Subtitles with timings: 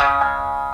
[0.00, 0.69] 花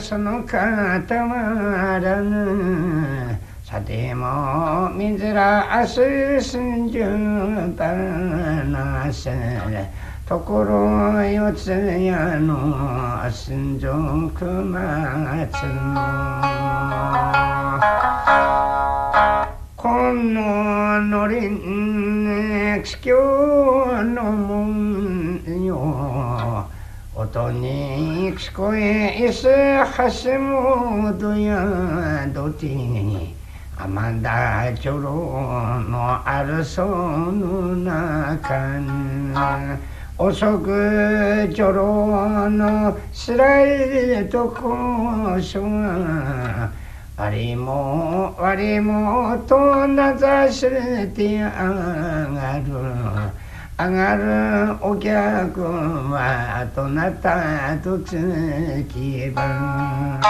[0.00, 7.06] そのかたまらぬさてもみずらあすすんじゅう
[7.76, 7.92] ば
[8.64, 9.30] なせ
[10.26, 13.92] ところよつやのすんじょ
[14.30, 16.00] くまつの
[19.76, 26.09] こののりんきょうのもんよ
[27.30, 33.36] ことに聞こえいす橋本やどてに
[33.78, 35.10] 天田長老
[35.88, 39.32] のあるその中に
[40.18, 43.62] 遅く長老のつら
[44.22, 46.72] いとこそが
[47.16, 53.39] 悪いも悪いもと名指してあがる。
[53.80, 60.20] 上がるお客はどなたとつきば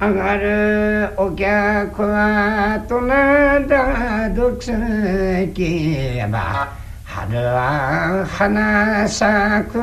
[0.00, 6.79] 上がるお客はどなたとつきば
[7.30, 9.78] 春は花咲く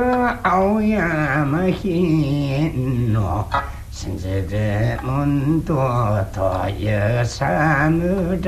[0.45, 3.48] 青山品の
[3.90, 5.73] 信じるもんと
[6.34, 8.41] という侍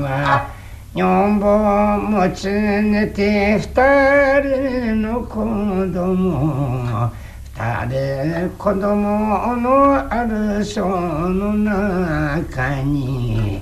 [0.00, 0.50] は
[0.94, 5.44] 女房持ち寝て二人の子
[5.92, 7.12] 供。
[7.58, 13.55] 二人子供のあるその中に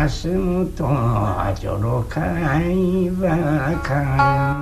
[0.00, 0.88] 明日もと
[1.60, 2.20] じょろか
[2.62, 4.58] いばか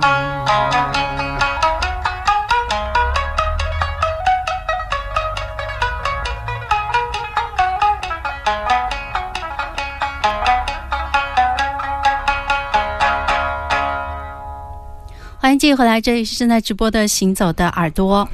[15.39, 18.27] 欢迎继续回来，这里是正在直播的《行走的耳朵》。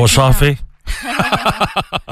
[0.00, 0.56] 我是阿飞。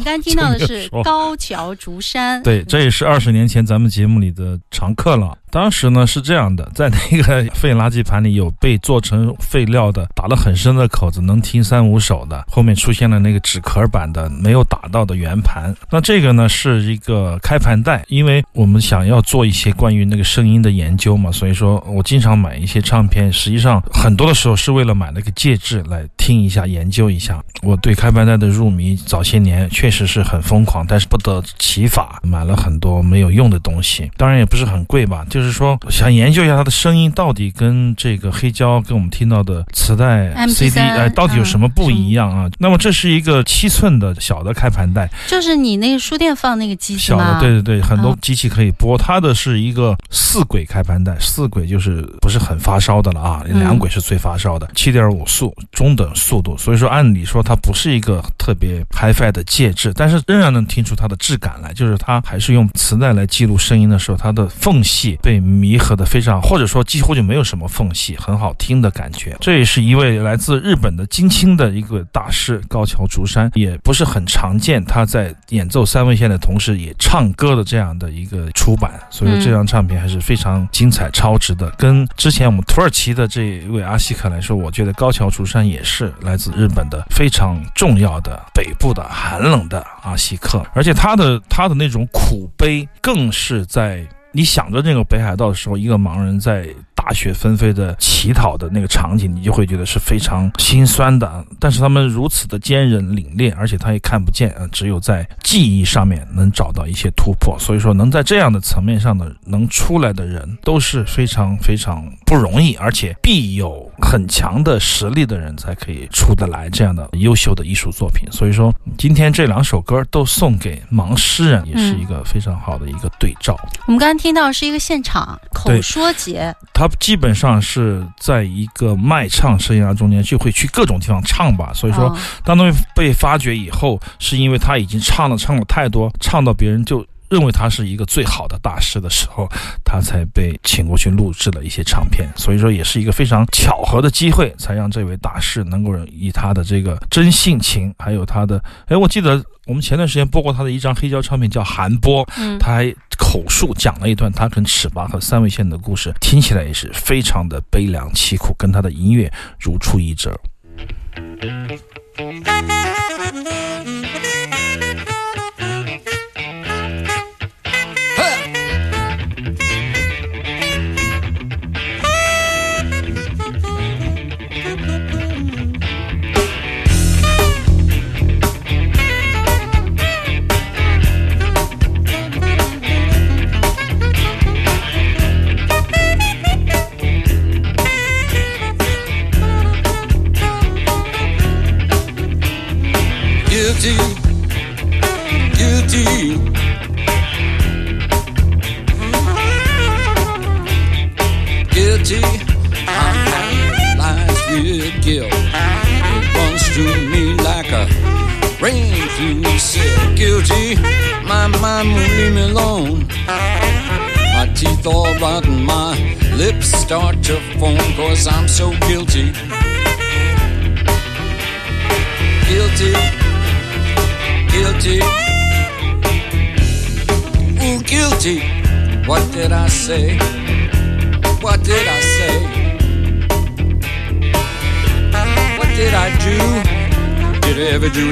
[0.00, 5.36] 我们刚才听到的是高桥竹山，对，这也是二十年前咱们节目里的常客了。
[5.50, 12.44] 当时呢是这样的，在那个 废垃圾盘里有被做成废料的，打了很深的口子，能听三五首的。
[12.48, 15.74] 后面出现了那个纸壳版的，没有打到的圆盘。
[15.90, 23.32] 那这个呢是一个开盘带，因为我们想要做一些关于那个声音的研究嘛，所以说我经常买一些唱片。
[23.32, 27.42] 实际上很多的时候是为了买那个介质来听一下、研究一下。
[27.62, 34.08] 我对开盘带的入迷，早些年确实是很疯狂，但是不得其法，买了很多没有用的东西。
[34.16, 35.39] 当然也不是很贵吧，就。
[35.40, 42.46] 就是说，想研究一下它的声音到底跟这个黑胶、跟我们听到的磁带、CD 哎，到底有什么不一样啊？
[42.58, 47.18] 那么这是一个七寸的小的开盘带，就是你那个书店放那个机器吗？
[47.18, 48.98] 小的，对对对，很多机器可以播。
[48.98, 56.54] 它的是一个四轨开盘带，四轨就是不是很发烧的了啊，两轨是最发烧的，七点五速中等速度。
[56.58, 65.29] 所以说，按理说它不是一个特别 HiFi 的介质，但是仍然能听出它的质感来，就是它还是用磁带来记录声音的时候，它的缝隙被。
[65.30, 69.36] 被弥合的非常，或者说几乎就没有什么缝隙，很好听的感觉。
[69.40, 74.84] 这也是一位来自日本的金青的一个大师高桥竹山，也不是很常见。
[74.84, 81.70] 他在演奏三味线的同时，也唱歌的这样的一个出版，所以说这张唱片还是非常精彩超值的。
[81.78, 94.04] 跟之前我们土耳其的这一位阿西克来说，我觉得高桥竹山也是来自日本的非常重要的北部的寒冷的阿西克，而且他的他的那种苦悲，更是在。
[94.32, 96.68] 你想着那个北海道的时候，一个盲人在。
[97.02, 101.42] 大雪纷飞的乞讨的那个场景，你就会觉得是非常心酸的。
[101.58, 107.58] 但是他们如此的坚韧凛冽，而且他也看不见啊，只有在记忆上面能找到一些突破。
[107.58, 118.30] 所以说，能在这样的层面上的能出来的人都是非常非常不容易，而且必有很强的实力的人才可以出得来这样的优秀的艺术作品。
[118.30, 123.58] 所以说，今天这两首歌都送给盲诗人，也是一个非常好的一个对照。
[123.86, 126.89] 我们刚刚听到是一个现场口说节，他。
[126.98, 131.70] 基本上是在一个卖唱生涯中间，就会去各种地方唱吧。
[131.74, 137.06] 所以说，当东西被发掘以后，是因为他已经唱了唱了太多，唱到别人就。
[137.30, 139.48] 认为他是一个最好的大师的时候，
[139.84, 142.28] 他才被请过去录制了一些唱片。
[142.36, 148.62] 所以说，也是一个非常巧合的机会，才让这位大师能够以他的这个真性情，还有他的……
[148.86, 152.26] 哎，我记得我们前段时间播过他的一张黑胶唱片，叫《韩波》，
[152.58, 160.36] 他还口述讲了一段他跟尺八和三味线的故事，听起来也是非常的悲凉凄苦，跟他的音乐如出一辙。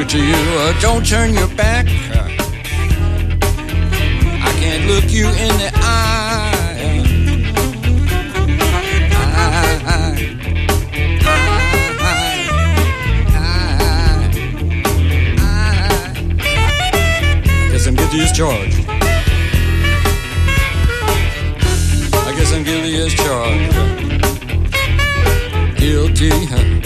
[0.09, 0.35] To you.
[0.35, 1.87] Uh, don't turn your back.
[4.41, 6.55] I can't look you in the eye.
[17.61, 18.89] I guess I'm guilty as charged.
[22.15, 23.75] I guess I'm guilty as charged.
[25.79, 26.78] Guilty.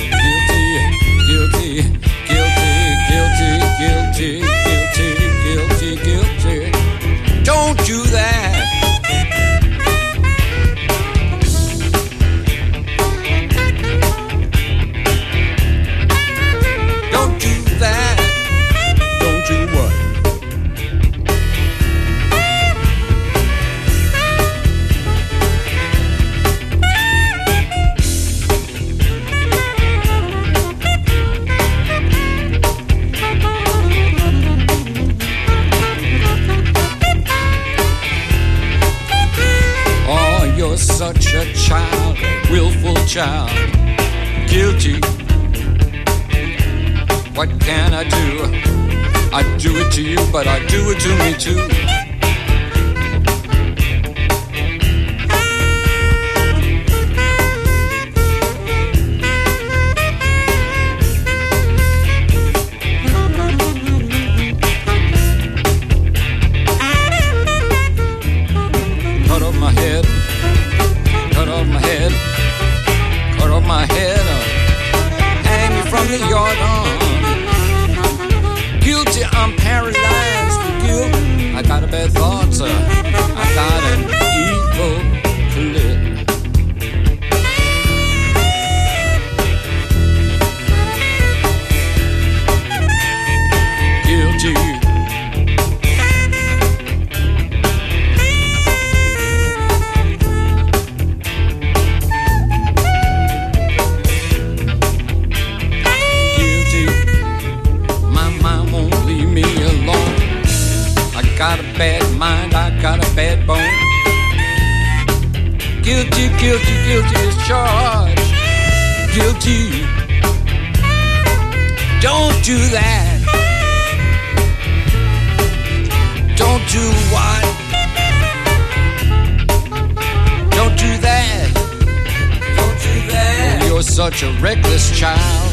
[133.93, 135.53] Such a reckless child.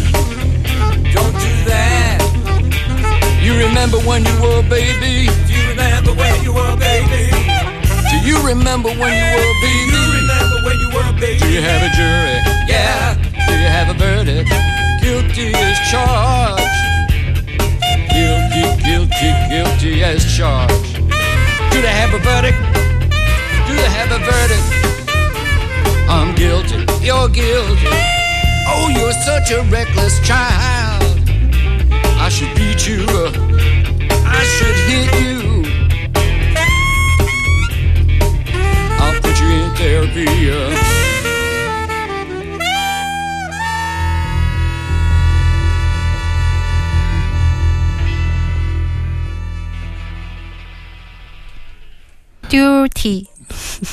[1.13, 2.17] Don't do that.
[3.43, 5.29] You remember when you were a baby?
[5.45, 7.29] Do you remember when you were a baby?
[8.09, 9.91] Do you remember when you were a baby?
[9.91, 11.39] Do you remember when you were a baby?
[11.39, 12.39] Do you have a jury?
[12.67, 13.28] Yeah.
[13.49, 14.47] Do you have a verdict?
[15.01, 16.61] Guilty as charged.
[18.13, 20.93] Guilty, guilty, guilty as charged.
[21.71, 22.59] Do they have a verdict?
[23.65, 24.67] Do they have a verdict?
[26.07, 27.89] I'm guilty, you're guilty.
[28.71, 31.19] Oh, you're such a reckless child.
[32.25, 33.48] I should beat you, I
[52.79, 53.25] Duty，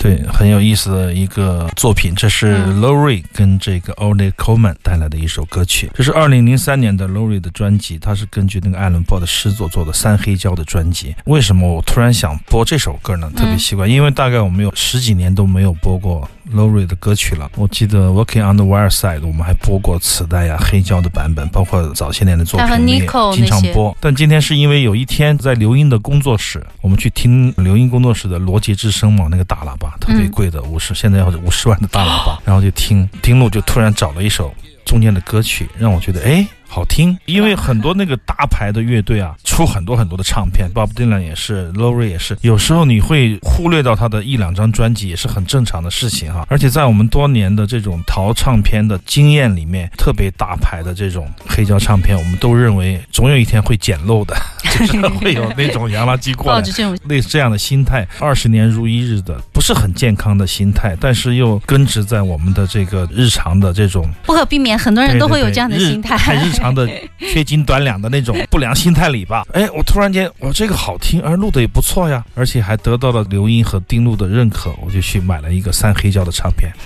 [0.01, 5.91] 对，很有意思的一个作品，这是 Lori 跟这个 Ollie Coleman 带来的一首歌曲。
[5.95, 11.17] 这是二零零三年的 Lori 的专辑，它是根据那个艾伦坡的诗作做的三黑胶的专辑。
[11.25, 13.29] 为什么我突然想播这首歌呢？
[13.35, 16.29] 特别奇怪，因为大概我们有十几年都没有播过。
[16.55, 23.97] Lori 的歌曲了，我记得 Working on the Wire Side，我们还播过磁带呀、黑胶的版本，包括早些年的作品，我们也经常播。
[24.01, 36.47] 但今天是因为有一天在刘英的工作室，我们去听刘英工作室的罗杰之声嘛，那个大喇叭特别贵的五十，现在要五十万的大喇叭，然后就听丁路就突然找了一首中间的歌曲，让我觉得哎。
[36.77, 46.45] 好听，因为很多那个大牌的乐队啊，出很多很多的唱片，Bob Dylan 也是，Lori 也是，有时候你会忽略到他的一两张专辑，也是很正常的事情哈。
[46.51, 54.37] 而且在我们多年的这种淘唱片的经验里面，特别大牌的这种黑胶唱片，我们都认为总有一天会捡漏的，
[54.79, 56.59] 就是会有那种洋垃圾过来，
[57.05, 66.66] 类似这样的心态，二十年如一日的，不是很健康的心态，但是又根植在我们的这个日常的这种不可避免，很多人都会有这样的心态，太日常。
[66.75, 66.89] 的
[67.33, 76.71] 缺斤短两的那种不良心态里吧，哎，我突然间，我这个好听，而录的也不错呀，而且还得到了刘英和丁路的认可，我就去买了一个三黑胶的唱片，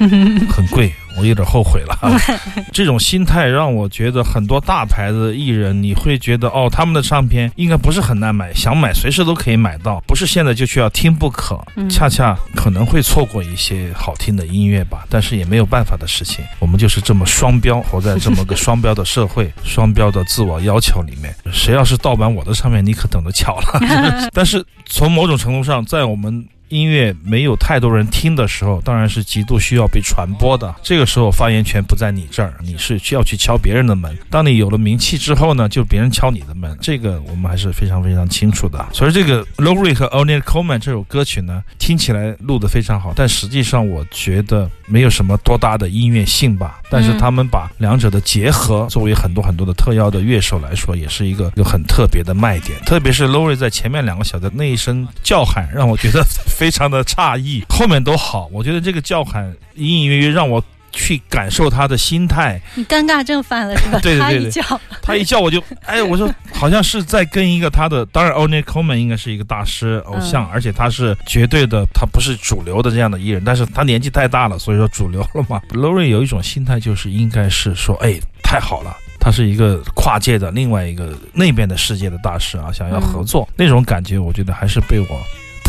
[0.48, 0.92] 很贵。
[1.18, 1.98] 我有点后悔了，
[2.72, 15.04] 这种心态让我觉得很多大牌的艺人，你会觉得哦，他们的唱片应该不是很难买，想买随时都可以买到，不是现在就需要听不可，恰恰可能会错过一些好听的音乐吧。
[15.08, 21.34] 但是也没有办法的事情，我们就是这么双标，活在这么个双标的社会，双标的自我要求里面。
[21.52, 24.30] 谁要是盗版我的唱片，你可等着瞧了。
[24.32, 26.46] 但是从某种程度上，在我们。
[26.70, 30.72] 音乐没有太多人听的时候，当然是极度需要被传播的。
[30.82, 34.16] 这个时候发言权不在你这儿，你是需要去敲别人的门。
[34.30, 38.86] 当你有了名气之后呢，就别人敲你的门，这个我们还是非常非常清楚的。
[38.92, 46.80] 所以这个 Lori 和 o n e i Coleman 这首歌曲呢，听起来录得非常好，但实际上我觉得没有什么多大的音乐性吧。
[46.88, 52.78] 但是他们把两者的结合，作为很多很多的特邀的乐手来说，也是一个一个很特别的卖点。
[52.86, 56.24] 特别是 Lori 在前面两个小的那一声叫喊，让我觉得。
[56.60, 58.46] 非常的诧异，后面都好。
[58.52, 60.62] 我觉得这个叫喊隐隐约约让我
[60.92, 62.60] 去感受他的心态。
[62.74, 63.98] 你尴尬症犯了是吧？
[64.04, 75.62] 对对对，他一叫，他一叫我就哎，我说好像是在跟一个他的，当然 o n e Coleman 应该是一个大师偶像，而且他是绝对的，他不是主流的这样的艺人，但是他年纪太大了，所以说主流了嘛。
[75.72, 85.06] Lori 有一种心态，就是应该是说，哎，太好了，他是一个跨界的另外一个那边的世界的大师啊，想要合作那种感觉，我觉得还是被我。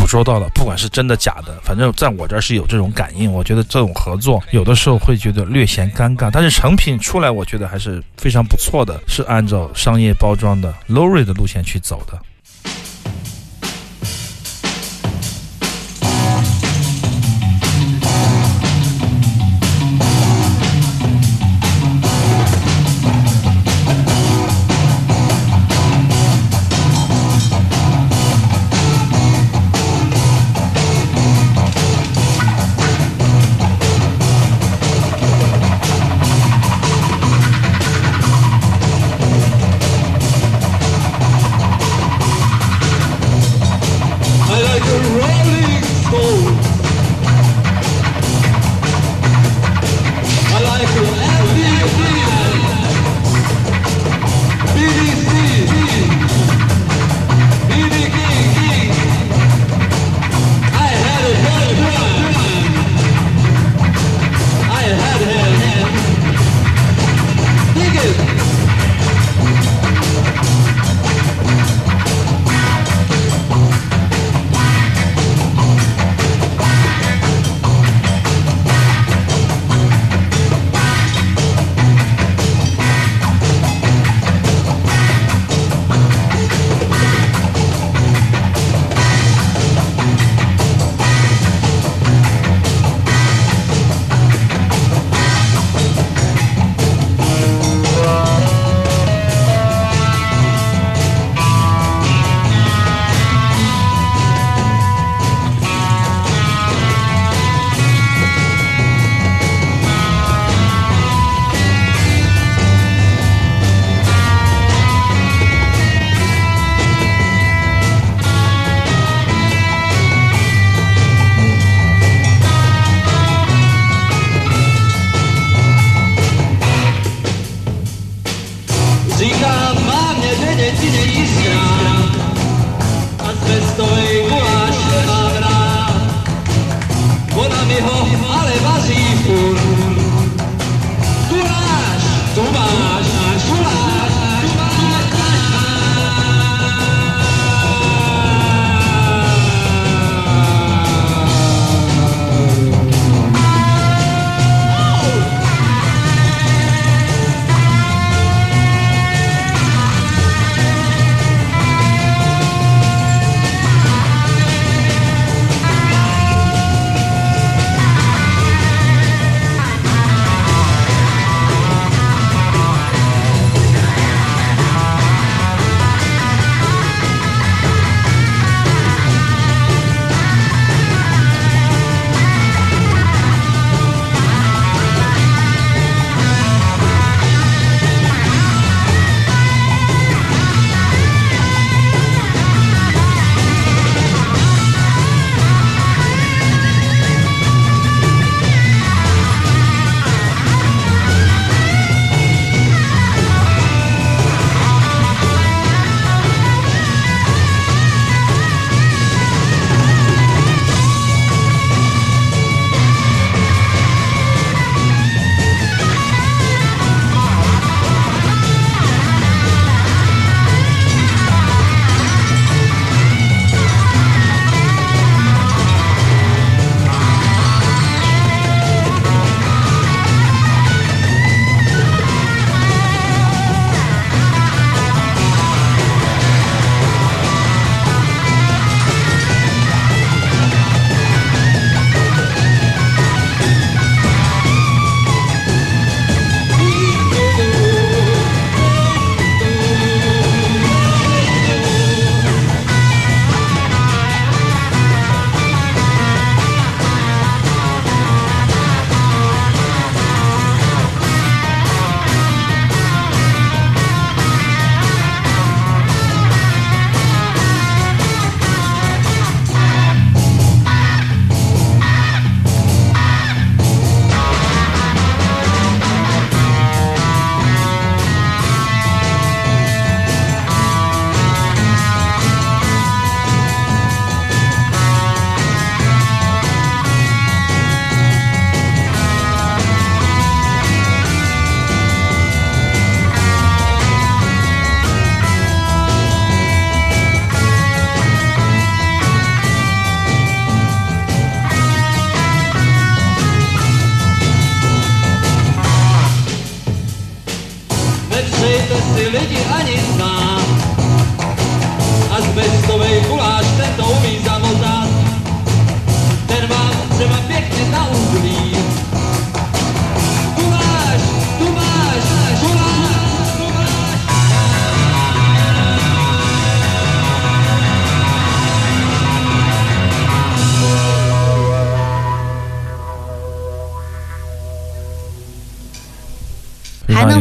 [0.02, 3.32] 捕捉到了，不管是真的假的，反正在我这儿是有这种感应。
[3.32, 12.20] 我觉得这种合作有的时候会觉得略显尴尬，但是成品出来，我觉得还是非常不错的，是按照商业包装的 Lori 的路线去走的。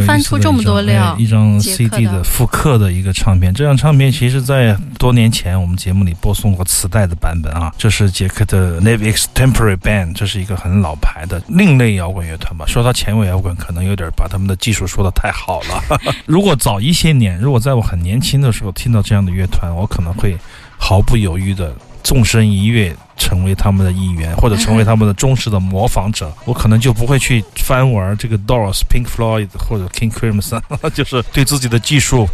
[0.05, 3.53] 翻出这么多料一张 CD 的的复刻的一个唱片。
[3.53, 7.73] 这张唱片其实在多年前我们节目里播送过磁带的版本啊。
[7.77, 12.65] 这是杰克的 Navy Extemporary Band，这是一个很老牌的另类摇滚乐团吧。
[12.67, 15.99] 说它前卫摇滚，可能有点把他们的技术说的太好了。
[16.25, 20.37] 如果早一些年，如果在我很年轻的时候听到这样的乐团，我可能会
[20.77, 22.95] 毫不犹豫的纵身一跃。
[23.21, 30.59] 成为他们的一员，或者成为他们的忠实的模仿者，我可能就不会去翻玩这个 Doors、Pink Floyd 或者 King Crimson，
[30.95, 32.27] 就是对自己的技术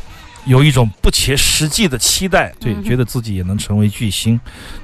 [0.46, 4.40] 有一种不切实际的期待，对，觉得自己也能成为巨星，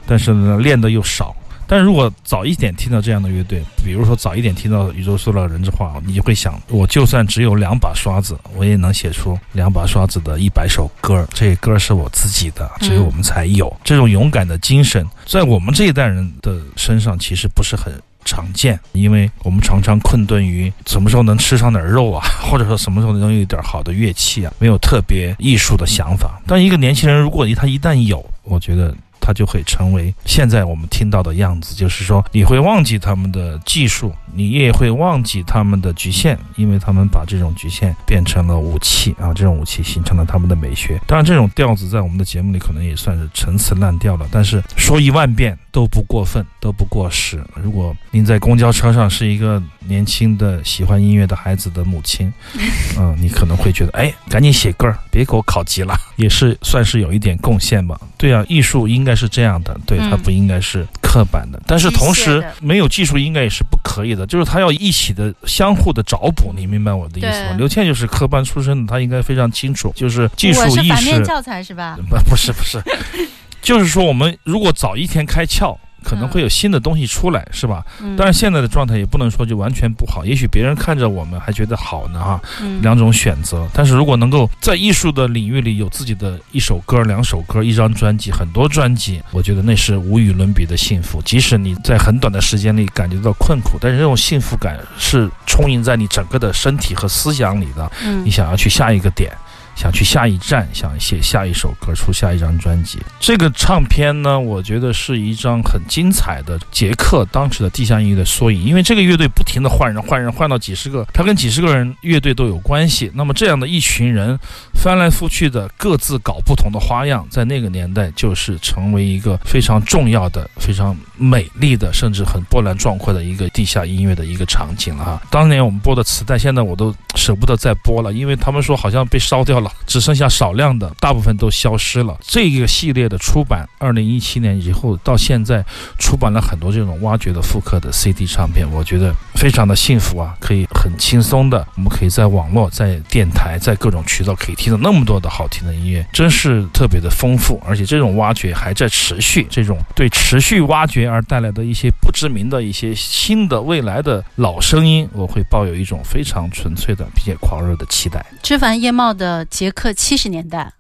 [0.06, 1.34] 但是呢，练的又少。
[1.68, 11.28] 但是如果早一点听到这样的乐队，比如说早一点听到宇宙塑料人的话，你就会想，我就算只有两把刷子，我也能写出两把刷子的一百首歌。
[11.34, 13.76] 这歌是我自己的，只有我们才有。
[13.84, 17.94] 这种勇敢的精神，在我们这一代人的身上其实不是很
[18.26, 26.42] 常见，因为我们常常困顿于什么时候能吃上点肉啊， 或者说什么时候能有一点好的乐器啊，没有特别艺术的想法。
[26.46, 28.96] 但一个年轻人，如果他一旦有，我觉得。
[29.26, 41.00] 它就会成为现在我们听到的样子，就是说你会忘记他们的技术，你也会忘记他们的局限，因为他们把这种局限变成了武器啊，这种武器形成了他们的美学。
[41.08, 47.44] 当然，这种调子在我们的节目里可能也算是陈词滥调了，但是说一万遍都不过分，都不过时。
[47.56, 52.32] 如果您在公交车上是一个年轻的喜欢音乐的孩子的母亲，
[52.98, 58.00] 嗯，你可能会觉得，哎，赶紧写歌儿，别给我考级了，也是算是有一点贡献吧。
[58.20, 61.60] 对啊，艺术应该是这样的，对，嗯它不应该是刻板的。
[61.66, 67.56] 但是同时，没有技术应该也是不可以的，就是他要一起的相互的找补，你明白我的意思吗？
[67.58, 71.98] 刘倩就是科班出身的，她应该非常清楚，就是技术意识反面教材是吧？
[72.08, 72.80] 不不是不是，
[73.64, 77.82] 就是说我们如果早一天开窍，可能会有新的东西出来，是吧？
[78.02, 83.66] 嗯，当然现在的状态也不能说就完全不好，也许别人看着我们还觉得好呢哈，嗯两种选择。
[83.74, 91.22] 但是如果能够在艺术的领域里有自己的一首歌、两首歌、一张专辑、很多专辑，我觉得那是无与伦比的幸福。
[91.22, 97.90] 即使你在很短的时间里感觉到困苦，但是这种幸福感是充盈在你整个的身体和思想里的。
[98.04, 99.32] 嗯你想要去下一个点，
[99.76, 103.00] 想去下一站，想写下一首歌，出下一张专辑。
[103.20, 113.12] 这个唱片呢，我觉得是一张很精彩的杰克当时的地下音乐的缩影，因为这个乐队不停的换人，换人换到几十个，他跟几十个人乐队都有关系。
[113.14, 114.38] 那么这样的一群人
[114.74, 125.22] 翻来覆去的各自搞不同的花样，在那个年代就是成为一个非常重要的、非常美丽的，甚至很波澜壮阔的一个地下音乐的一个场景了哈。
[125.30, 132.18] 当年我们播的磁带，现在我都舍不得再播了，因为他们说好像被烧掉了，只剩下少量的，大部分都消失了。
[132.22, 135.64] 这个系列的出版，二零一七年以后到现在
[136.00, 158.26] 出版了很多这种挖掘的复刻的 CD 唱片，我觉得非常的幸福啊，可以很轻松的，我们可以在网络、在电台、在各种渠道可以听到那么多的好听的音乐，真是特别的丰富，而且这种挖掘还在持续，这种对持续挖掘而带来的一些不知名的一些新的未来的老声音，我会抱有一种非常纯粹的并且狂热的期待。
[158.42, 160.74] 枝繁叶茂的捷克七十年代。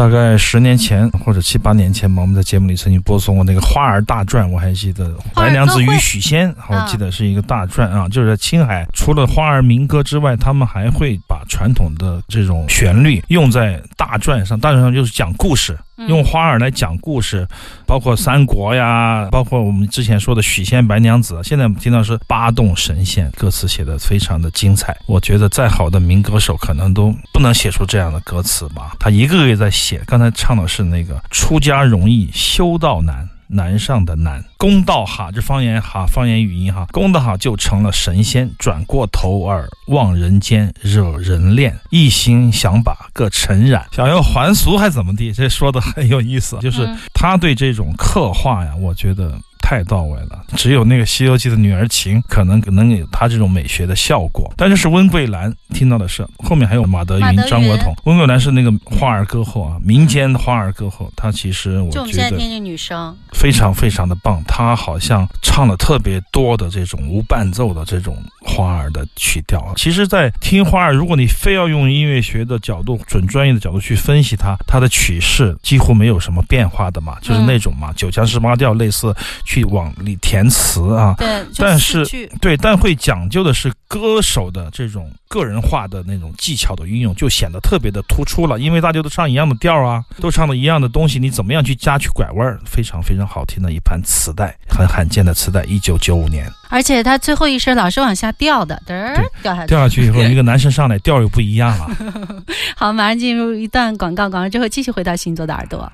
[0.00, 8.08] 大概十年前或者七八年前吧，我们在节目里曾经播送过那个《花儿大传》，我还记得《白娘子与许仙》，我记得是一个大传啊。
[8.08, 14.60] 就是在青海，除了花儿民歌之外，他们还会把传统的这种旋律用在大篆上。
[14.60, 15.78] 大篆上就是讲故事。
[16.08, 17.46] 用花儿来讲故事，
[17.86, 21.38] 包括三国呀，包括我们之前说的许仙、白娘子。
[21.44, 24.96] 现在我们听到是八洞神仙，歌词写的非常的精彩。
[25.06, 28.96] 我觉得再好的民歌手可能都不能写出这样的歌词吧。
[28.98, 33.28] 他一个个月在写，刚才唱的是那个出家容易修道难。
[33.50, 45.32] 南上的南，公道哈，这方言哈，方言语音哈，公道哈就成了神仙，转过头儿望人间，惹人恋，一心想把个尘染，想要还俗还怎么地？
[45.32, 49.38] 这说的很有意思，就是他对这种刻画呀，我觉得。
[49.70, 54.52] 太到位了，只有那个《西游记》的女儿情可能能有她这种美学的效果。
[54.56, 57.94] 但是是温桂兰听到的是后面还有马德云、张国统。
[58.02, 61.08] 温桂兰是那个花儿歌后啊，民间的花儿歌后。
[61.14, 64.42] 她其实我觉得，就我们现在听这女生非常非常的棒。
[64.42, 69.72] 她好像唱了特别多的这种无伴奏的这种花儿的曲调。
[69.76, 79.14] 其实，在听花儿，如果你非要用音乐学的角度、准专业的角度去分析它，它的曲式几乎没有什么变化的嘛，就是那种嘛，九腔十八调类似
[79.62, 79.70] 去。
[79.70, 82.04] 往里填词啊，对，但是
[82.40, 88.58] 对，但会讲究的是歌手的这种个人化的那种技巧的运用，就显得特别的突出了。
[88.58, 92.58] 因为大家都唱一样的调啊，都唱的一样的东西，你怎么样去加去拐弯儿？
[92.66, 96.50] 非常非常好听的一盘磁带，很罕见的磁带，一九九五年。
[96.68, 101.88] 而且他最后一声老是往下掉的，嘚儿掉下去，掉下去以后，一个男生上来调又不一样了。
[102.74, 105.90] 好，马上进入一段广告，广告之后继续回到星座的耳朵。